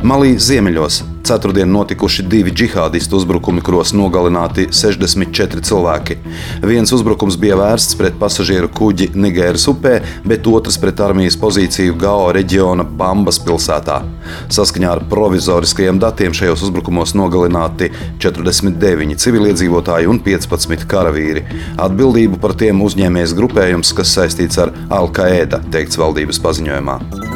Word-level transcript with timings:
Malī 0.00 0.38
ziemeļos 0.40 1.02
Ceturtdien 1.30 1.68
notikuši 1.70 2.22
divi 2.26 2.50
džihādistu 2.50 3.18
uzbrukumi, 3.20 3.60
kuros 3.62 3.92
nogalināti 3.94 4.64
64 4.74 5.62
cilvēki. 5.68 6.16
Viens 6.66 6.90
uzbrukums 6.96 7.36
bija 7.38 7.58
vērsts 7.60 7.94
pret 8.00 8.16
pasažieru 8.18 8.70
kuģi 8.74 9.10
Nigēras 9.14 9.68
upē, 9.70 10.00
bet 10.26 10.48
otrs 10.50 10.80
pret 10.82 11.02
armijas 11.04 11.36
pozīciju 11.38 11.94
Gao 12.00 12.32
reģiona 12.34 12.82
Bambas 12.82 13.38
pilsētā. 13.44 14.00
Saskaņā 14.50 14.90
ar 14.96 15.04
provizoriskajiem 15.12 16.00
datiem 16.02 16.34
šajos 16.34 16.64
uzbrukumos 16.66 17.14
nogalināti 17.14 17.92
49 18.18 19.20
civiliedzīvotāji 19.22 20.10
un 20.10 20.22
15 20.24 20.86
karavīri. 20.90 21.44
Atbildību 21.78 22.40
par 22.42 22.56
tiem 22.58 22.82
uzņēmējs 22.88 23.36
grupējums, 23.38 23.94
kas 24.00 24.16
saistīts 24.18 24.58
ar 24.64 24.74
Al-Qaeda, 24.88 25.62
teikts 25.70 26.00
valdības 26.00 26.42
paziņojumā. 26.42 27.29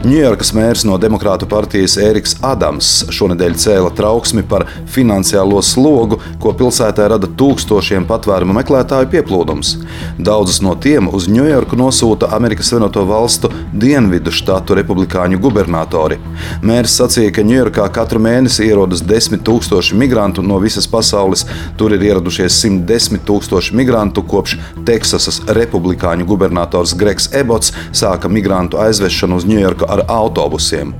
Ņujorkas 0.00 0.54
mērs 0.56 0.80
no 0.88 0.94
Demokrātu 0.96 1.44
partijas 1.44 1.98
Ēriks 2.00 2.38
Adams 2.40 3.02
šonadēļ 3.12 3.56
cēla 3.60 3.90
trauksmi 3.92 4.40
par 4.48 4.62
finansiālo 4.88 5.58
slogu, 5.60 6.16
ko 6.40 6.54
pilsētā 6.56 7.10
rada 7.12 7.28
tūkstošiem 7.28 8.06
patvērumu 8.08 8.54
meklētāju 8.56 9.10
pieplūdums. 9.12 9.74
Daudzus 10.16 10.62
no 10.64 10.72
tiem 10.80 11.10
uz 11.12 11.26
Ņujorku 11.28 11.76
nosūta 11.76 12.30
Amerikas 12.32 12.70
Savienoto 12.72 13.02
Valstu 13.10 13.50
dienvidu 13.76 14.32
štatu 14.32 14.78
republikāņu 14.78 15.36
gubernatori. 15.44 16.16
Mērs 16.64 16.96
sacīja, 17.02 17.34
ka 17.36 17.44
Ņujorkā 17.44 17.90
katru 17.92 18.24
mēnesi 18.24 18.70
ierodas 18.70 19.04
desmit 19.04 19.44
tūkstoši 19.44 20.00
migrantu 20.00 20.40
no 20.40 20.62
visas 20.64 20.88
pasaules. 20.88 21.44
Tur 21.76 21.92
ir 21.98 22.08
ieradušies 22.08 22.56
110 22.62 23.20
tūkstoši 23.28 23.76
migrantu 23.76 24.24
kopš 24.24 24.56
Teksasas 24.88 25.42
republikāņu 25.60 26.24
gubernators 26.32 26.96
Gregs 26.96 27.28
Ebots 27.36 27.76
sāka 27.92 28.32
migrantu 28.32 28.80
aizvešanu 28.80 29.36
uz 29.36 29.48
Ņujorku 29.52 29.89
ar 29.90 30.04
autobusiem. 30.08 30.94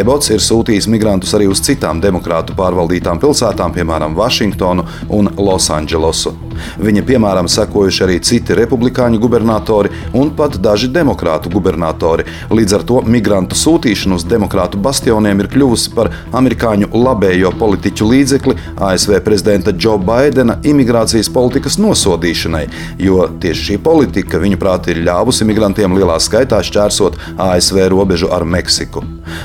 Ebots 0.00 0.32
ir 0.34 0.44
sūtījis 0.44 0.88
migrantus 0.90 1.34
arī 1.36 1.48
uz 1.50 1.62
citām 1.64 2.02
demokrātu 2.02 2.56
pārvaldītām 2.58 3.20
pilsētām, 3.22 3.74
piemēram, 3.76 4.16
Vašingtonu 4.18 4.86
un 5.16 5.32
Losandželosu. 5.36 6.36
Viņa 6.80 7.02
piemēram 7.08 7.48
sekojuši 7.50 8.04
arī 8.04 8.18
citi 8.24 8.56
republikāņu 8.56 9.20
gubernatori 9.22 9.90
un 10.16 10.32
pat 10.36 10.58
daži 10.62 10.90
demokrātu 10.92 11.52
gubernatori. 11.52 12.26
Līdz 12.52 12.76
ar 12.76 12.86
to 12.88 13.00
migrantu 13.06 13.58
sūtīšana 13.58 14.18
uz 14.18 14.26
demokrātu 14.28 14.80
bastioniem 14.82 15.40
ir 15.42 15.50
kļuvusi 15.52 15.94
par 15.96 16.10
amerikāņu 16.36 16.90
labējo 16.94 17.52
politiķu 17.60 18.10
līdzekli 18.12 18.56
ASV 18.90 19.18
prezidenta 19.24 19.74
Džo 19.76 19.96
Baidena 20.04 20.58
imigrācijas 20.66 21.30
politikas 21.32 21.78
nosodīšanai, 21.80 22.64
jo 23.00 23.24
tieši 23.40 23.70
šī 23.70 23.78
politika, 23.84 24.40
viņuprāt, 24.42 24.90
ir 24.92 25.02
ļāvusi 25.06 25.46
migrantiem 25.48 25.96
lielā 25.96 26.18
skaitā 26.22 26.60
šķērsot 26.66 27.18
ASV 27.40 27.82
robežu 27.92 28.29
ar 28.32 28.46
Meksiku. 28.48 29.04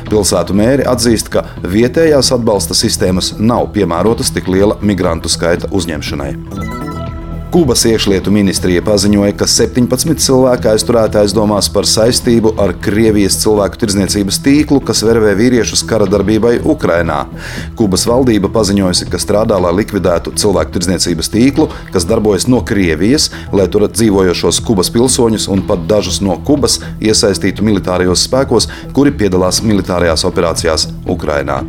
Pilsētu 0.10 0.56
mēri 0.58 0.88
atzīst, 0.90 1.32
ka 1.34 1.46
vietējās 1.64 2.34
atbalsta 2.36 2.78
sistēmas 2.78 3.36
nav 3.40 3.72
piemērotas 3.76 4.34
tik 4.36 4.52
liela 4.52 4.80
migrantu 4.82 5.32
skaita 5.32 5.72
uzņemšanai. 5.76 6.85
Kubas 7.56 7.86
iekšlietu 7.88 8.34
ministrija 8.36 8.82
paziņoja, 8.84 9.32
ka 9.40 9.46
17 9.48 10.20
cilvēki 10.20 10.68
aizturēti 10.74 11.22
aizdomās 11.22 11.70
par 11.72 11.88
saistību 11.88 12.52
ar 12.60 12.74
Krievijas 12.84 13.38
cilvēku 13.40 13.80
tirdzniecības 13.80 14.42
tīklu, 14.44 14.82
kas 14.84 15.06
vervē 15.08 15.32
vīriešus 15.40 15.86
kara 15.88 16.04
darbībai 16.12 16.58
Ukrainā. 16.68 17.22
Kubas 17.80 18.04
valdība 18.12 18.52
paziņojusi, 18.52 19.08
ka 19.08 19.24
strādā, 19.24 19.56
lai 19.64 19.72
likvidētu 19.80 20.36
cilvēku 20.36 20.76
tirdzniecības 20.76 21.32
tīklu, 21.32 21.72
kas 21.96 22.04
darbojas 22.12 22.50
no 22.52 22.60
Krievijas, 22.60 23.32
lai 23.56 23.72
tur 23.72 23.88
dzīvojošos 23.88 24.60
Kubas 24.68 24.92
pilsoņus 24.92 25.48
un 25.56 25.64
pat 25.64 25.88
dažus 25.88 26.20
no 26.20 26.36
Kubas 26.36 26.82
iesaistītu 27.00 27.64
militārajos 27.64 28.28
spēkos, 28.28 28.68
kuri 28.92 29.16
piedalās 29.16 29.64
militārajās 29.64 30.28
operācijās 30.28 30.90
Ukrainā. 31.08 31.64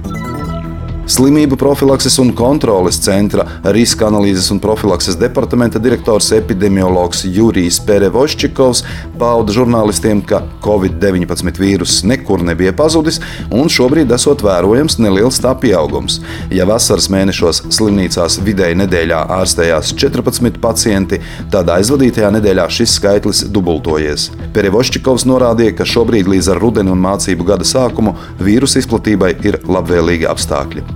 Slimību 1.06 1.54
profilakses 1.54 2.16
un 2.18 2.32
kontroles 2.34 2.96
centra 2.98 3.44
riska 3.70 4.08
analīzes 4.08 4.48
un 4.50 4.58
profilakses 4.58 5.14
departamenta 5.20 5.78
direktors 5.78 6.32
epidemiologs 6.34 7.20
Jurijs 7.30 7.76
Perevoščikovs 7.86 8.80
pauda 9.14 9.54
žurnālistiem, 9.54 10.24
ka 10.26 10.40
Covid-19 10.64 11.60
vīruss 11.62 12.02
nekur 12.10 12.42
nebija 12.48 12.72
pazudis 12.74 13.20
un 13.54 13.70
šobrīd 13.70 14.10
esot 14.16 14.42
vērojams 14.42 14.98
neliels 14.98 15.38
tā 15.44 15.52
pieaugums. 15.62 16.18
Ja 16.50 16.66
vasaras 16.66 17.06
mēnešos 17.14 17.62
slimnīcās 17.78 18.40
vidēji 18.42 18.80
nedēļā 18.82 19.22
ārstējās 19.38 19.94
14 19.94 20.58
pacienti, 20.58 21.22
tad 21.54 21.70
aizvadītajā 21.76 22.32
nedēļā 22.40 22.66
šis 22.80 22.96
skaitlis 22.98 23.44
dubultojies. 23.54 24.32
Perevoščikovs 24.58 25.28
norādīja, 25.30 25.78
ka 25.78 25.86
šobrīd 25.86 26.34
līdz 26.34 26.50
ar 26.56 26.64
rudeni 26.66 26.90
un 26.90 27.06
mācību 27.06 27.46
gada 27.54 27.70
sākumu 27.76 28.18
vīrusu 28.42 28.82
izplatībai 28.82 29.36
ir 29.46 29.62
labvēlīgi 29.70 30.26
apstākļi. 30.34 30.95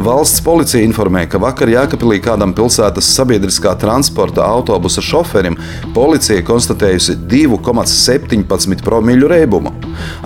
Valsts 0.00 0.40
policija 0.40 0.80
informē, 0.80 1.26
ka 1.28 1.36
vakar 1.42 1.68
Jēkabīlī 1.68 2.22
kādam 2.24 2.54
pilsētas 2.56 3.08
sabiedriskā 3.18 3.74
transporta 3.80 4.46
autobusa 4.48 5.02
šoferim 5.04 5.58
policija 5.92 6.40
konstatējusi 6.46 7.18
2,17 7.28 8.80
promīļu 8.86 9.28
reibumu. 9.28 9.74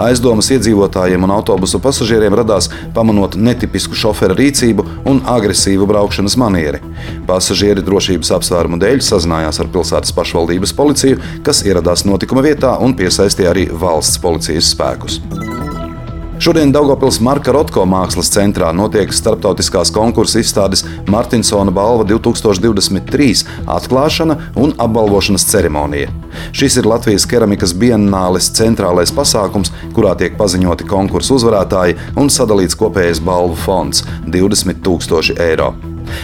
Aizdomas 0.04 0.52
iedzīvotājiem 0.54 1.26
un 1.26 1.34
autobusu 1.34 1.80
pasažieriem 1.82 2.36
radās 2.38 2.70
pamanot 2.94 3.34
netipisku 3.34 3.98
šofera 3.98 4.36
rīcību 4.38 4.86
un 5.10 5.24
agresīvu 5.34 5.90
braukšanas 5.90 6.38
manieri. 6.38 6.78
Pasažieri 7.26 7.82
drošības 7.82 8.30
apsvērumu 8.38 8.78
dēļ 8.84 9.02
sazinājās 9.02 9.58
ar 9.64 9.72
pilsētas 9.74 10.14
pašvaldības 10.14 10.76
policiju, 10.78 11.18
kas 11.42 11.64
ieradās 11.66 12.06
notikuma 12.06 12.46
vietā 12.46 12.76
un 12.78 12.94
piesaistīja 12.94 13.50
arī 13.56 13.66
valsts 13.74 14.22
policijas 14.22 14.70
spēkus. 14.76 15.18
Šodien 16.44 16.75
Daugopils 16.75 17.22
Marka 17.25 17.55
Rotko 17.56 17.87
mākslas 17.88 18.28
centrā 18.28 18.69
notiek 18.77 19.09
starptautiskās 19.16 19.88
konkursa 19.97 20.43
izstādes 20.43 20.82
Martinsona 21.09 21.72
balva 21.72 22.05
2023 22.05 23.47
atklāšana 23.72 24.37
un 24.60 24.75
apbalvošanas 24.77 25.49
ceremonija. 25.49 26.10
Šis 26.53 26.77
ir 26.82 26.91
Latvijas 26.91 27.25
keramikas 27.31 27.72
bienāles 27.72 28.50
centrālais 28.60 29.15
pasākums, 29.16 29.72
kurā 29.97 30.12
tiek 30.21 30.37
paziņoti 30.37 30.84
konkursu 30.93 31.38
uzvarētāji 31.38 31.97
un 32.21 32.28
sadalīts 32.28 32.76
kopējais 32.76 33.25
balvu 33.25 33.56
fonds- 33.65 34.05
20 34.37 34.84
000 34.84 35.41
eiro. 35.49 35.72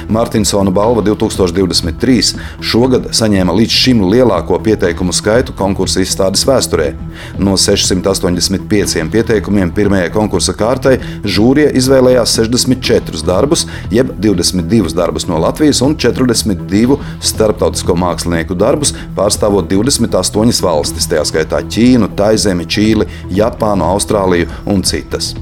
Martinsona 0.08 0.72
balva 0.74 1.02
2023 1.06 2.34
šogad 2.64 3.10
saņēma 3.16 3.54
līdz 3.56 3.76
šim 3.82 4.02
lielāko 4.10 4.58
pieteikumu 4.64 5.14
skaitu 5.16 5.54
konkursa 5.56 6.02
izstādes 6.04 6.44
vēsturē. 6.48 6.90
No 7.38 7.56
685 7.60 9.10
pieteikumiem 9.12 9.72
pirmajai 9.74 10.10
konkursa 10.14 10.54
kārtai 10.56 10.96
žūrija 11.24 11.72
izvēlējās 11.78 12.36
64 12.38 13.24
darbus, 13.26 13.66
jeb 13.92 14.12
22 14.20 14.94
darbus 14.96 15.28
no 15.30 15.40
Latvijas 15.42 15.82
un 15.86 15.96
42 16.00 16.98
starptautisko 17.30 17.96
mākslinieku 17.98 18.56
darbus, 18.58 18.94
pārstāvot 19.16 19.70
28 19.70 20.64
valstis, 20.64 21.08
tajā 21.10 21.26
skaitā 21.32 21.62
Ķīnu, 21.70 22.12
Taizemi, 22.18 22.68
Čīli, 22.70 23.08
Japānu, 23.36 23.88
Austrāliju 23.94 24.50
un 24.70 24.84
citas. 24.86 25.34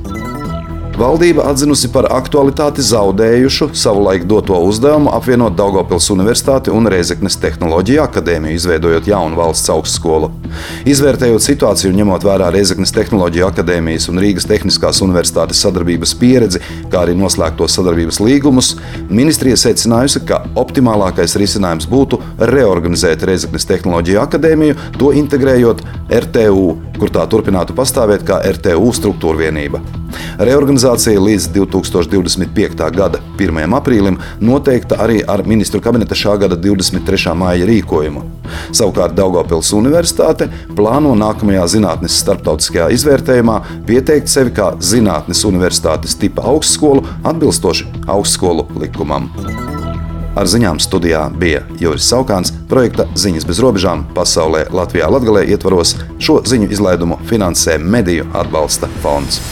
Valdība 0.99 1.45
atzinusi 1.47 1.87
par 1.95 2.09
aktualitāti 2.11 2.83
zaudējušu 2.83 3.69
savulaik 3.79 4.25
doto 4.27 4.57
uzdevumu 4.67 5.13
apvienot 5.15 5.55
Daugopils 5.55 6.09
Universitāti 6.11 6.73
un 6.75 6.91
Reizeknes 6.91 7.37
Tehnoloģiju 7.39 8.01
akadēmiju, 8.03 8.59
izveidojot 8.59 9.07
jaunu 9.07 9.39
valsts 9.39 9.71
augstskolu. 9.71 10.33
Izvērtējot 10.91 11.45
situāciju, 11.45 11.93
ņemot 12.01 12.27
vērā 12.27 12.49
Reizeknes 12.51 12.91
Tehnoloģiju 12.97 13.47
akadēmijas 13.47 14.09
un 14.11 14.19
Rīgas 14.25 14.49
Tehniskās 14.51 14.99
Universitātes 15.07 15.63
sadarbības 15.63 16.17
pieredzi, 16.19 16.65
kā 16.91 17.05
arī 17.05 17.15
noslēgtos 17.21 17.79
sadarbības 17.79 18.19
līgumus, 18.25 18.73
ministrija 19.07 19.61
secinājusi, 19.69 20.25
ka 20.27 20.43
optimālākais 20.59 21.39
risinājums 21.39 21.87
būtu 21.87 22.19
reorganizēt 22.43 23.23
Reizeknes 23.31 23.71
Tehnoloģiju 23.71 24.25
akadēmiju, 24.27 24.83
to 24.99 25.15
integrējot 25.23 25.87
RTU, 26.27 26.69
kur 26.99 27.15
tā 27.15 27.31
turpinātu 27.31 27.79
pastāvēt 27.79 28.27
kā 28.27 28.43
RTU 28.59 28.91
struktūra 28.99 29.47
vienība. 29.47 29.87
Reorganizācija 30.39 31.21
līdz 31.21 31.49
2025. 31.55 32.91
gada 32.95 33.21
1. 33.39 33.75
aprīlim 33.79 34.19
noteikta 34.41 35.01
arī 35.05 35.21
ar 35.27 35.45
ministru 35.47 35.81
kabineta 35.85 36.17
šā 36.19 36.37
gada 36.45 36.57
23. 36.57 37.35
māja 37.39 37.69
rīkojumu. 37.69 38.25
Savukārt 38.73 39.17
Daugopils 39.19 39.73
Universitāte 39.77 40.49
plāno 40.77 41.15
nākamajā 41.19 41.67
zinātnes 41.75 42.21
starptautiskajā 42.23 42.91
izvērtējumā 42.97 43.59
pieteikt 43.89 44.31
sevi 44.33 44.55
kā 44.57 44.73
zinātnes 44.81 45.45
universitātes 45.49 46.17
tipa 46.21 46.47
augstskolu 46.53 47.05
atbilstoši 47.29 47.89
augstskolu 48.07 48.69
likumam. 48.79 49.31
Ar 50.39 50.47
ziņām 50.47 50.79
studijā 50.79 51.25
bija 51.35 51.65
Juris 51.81 52.07
Saukāns, 52.13 52.53
projekta 52.71 53.09
Ziņas 53.19 53.49
bez 53.49 53.59
robežām 53.65 54.05
pasaulē 54.15 54.69
Latvijā 54.71 55.09
Latgalē 55.11 55.43
ietvaros 55.51 55.97
šo 56.23 56.39
ziņu 56.47 56.71
izlaidumu 56.77 57.19
finansē 57.27 57.75
Mediju 57.83 58.29
atbalsta 58.39 58.91
fonds. 59.03 59.43